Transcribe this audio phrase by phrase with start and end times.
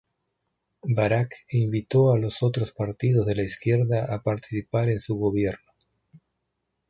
[0.95, 5.71] Barak invitó a los otros partidos de la izquierda a participar en su gobierno.